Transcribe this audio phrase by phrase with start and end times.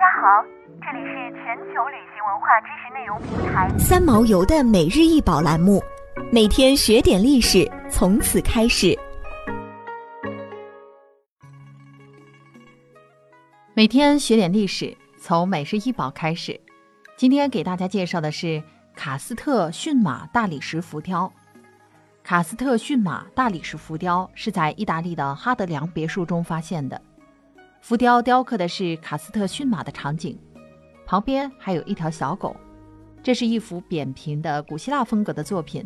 [0.00, 0.42] 家好，
[0.80, 5.78] 这里是全球旅行文化知识内容平台三毛游的每日一宝栏目，
[6.32, 8.98] 每天学点历史，从此开始。
[13.74, 16.58] 每天学点历史，从每日一宝开始。
[17.18, 18.62] 今天给大家介绍的是
[18.96, 21.30] 卡斯特驯马大理石浮雕。
[22.22, 26.98] 卡斯特驯马大理石浮雕是在意大利的哈德良别墅中发现的。
[27.80, 30.38] 浮雕雕刻的是卡斯特驯马的场景，
[31.06, 32.54] 旁边还有一条小狗。
[33.22, 35.84] 这是一幅扁平的古希腊风格的作品，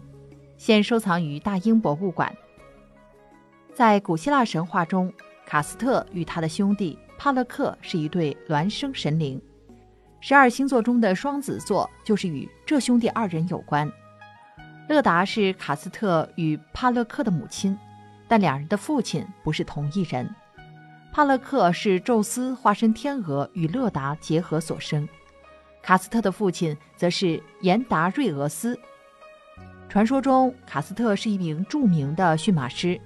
[0.57, 2.33] 现收藏于大英博物馆。
[3.73, 5.13] 在古希腊神话中，
[5.47, 9.41] 卡斯特与他的兄弟帕勒克是一对孪生神灵。
[10.21, 13.91] 十二星座中的双子座就是与这兄弟二人有关。
[14.89, 17.77] 勒达是卡斯特与帕勒克的母亲，
[18.29, 20.29] 但两人的父亲不是同一人。
[21.15, 25.09] 帕勒克是宙斯化身天鹅与勒达结合所生，
[25.81, 28.77] 卡斯特的父亲则是颜达瑞俄斯。
[29.89, 33.01] 传说中，卡斯特是一名著名的驯马师。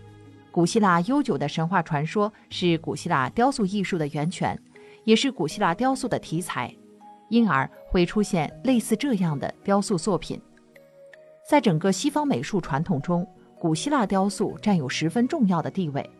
[0.51, 4.59] 古希腊悠久的神话传说是古希腊雕塑艺术的源泉，
[5.05, 6.75] 也是古希腊雕塑的题材，
[7.29, 10.41] 因而会出现类似这样的雕塑作品。
[11.47, 16.11] 在整个西方美术传统中，古希腊雕塑占有十分重要的地位。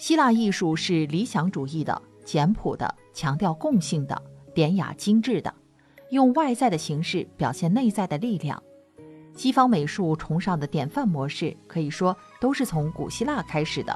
[0.00, 4.22] 希腊艺术是理想主义的、简朴的、强调共性的、
[4.54, 5.54] 典雅精致的，
[6.08, 8.62] 用外在的形式表现内在的力量。
[9.36, 13.94] 西方美术崇尚的典范模式，可以说都是从古希腊开始的。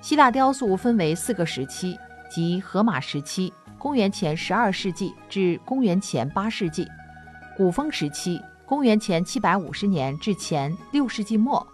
[0.00, 1.98] 希腊雕塑分为四个时期，
[2.30, 6.86] 即荷马时期（公元前十二世纪至公元前八世纪）、
[7.58, 11.66] 古风时期（公元前七百五十年至前六世纪末）、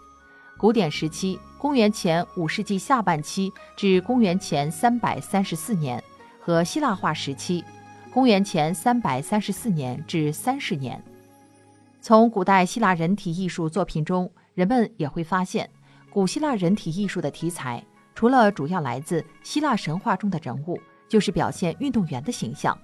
[0.57, 1.39] 古典时期。
[1.61, 6.03] 公元前五世纪下半期至公元前三百三十四年
[6.39, 7.63] 和希腊化时期，
[8.11, 10.99] 公元前三百三十四年至三十年。
[12.01, 15.69] 从古代希腊人体艺术作品中，人们也会发现，
[16.09, 17.85] 古希腊人体艺术的题材
[18.15, 22.75] 除了主要来自希腊神话中的人物，就是表现运动员的形象，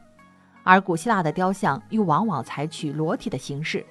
[0.61, 3.83] 而古希腊的雕像又往往采取裸体的形式。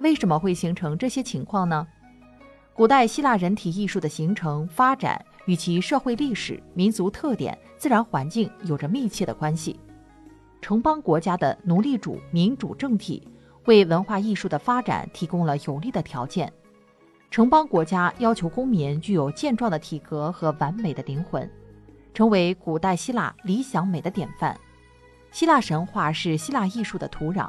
[0.00, 1.86] 为什么会形成这些情况呢？
[2.74, 9.78] 古代希腊人体艺术的形成发展与其社会历史、民族特点、自然环境有着密切的关系。
[10.60, 13.28] 城邦国家的奴隶主民主政体
[13.66, 16.52] 为文化艺术的发展提供了有利的条件。
[17.30, 21.48] 城邦国家要求公民具有健壮的体格和完美的灵魂，
[22.12, 24.58] 成为古代希腊理想美的典范。
[25.30, 27.48] 希腊神话是希腊艺术的土壤，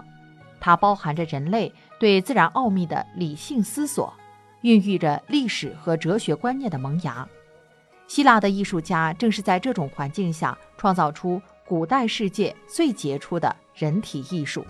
[0.59, 4.13] 它包含着人类对自然奥秘的理性思索。
[4.65, 7.27] 孕育着历史和哲学观念的萌芽。
[8.07, 14.65] 希腊的艺术家正是在这种环境下创造出古代世界最杰出的人体艺术。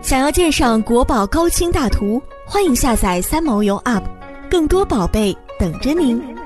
[0.00, 4.04] 想要鉴赏国宝高清大图，欢迎下载三毛游 App，
[4.48, 6.37] 更多宝贝等着您。